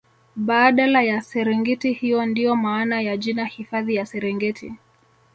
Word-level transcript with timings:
baadala 0.35 1.01
ya 1.03 1.21
serengiti 1.21 1.93
hiyo 1.93 2.25
ndio 2.25 2.55
maana 2.55 3.01
ya 3.01 3.17
jina 3.17 3.45
hifadhi 3.45 3.95
ya 3.95 4.05
Serengeti 4.05 4.73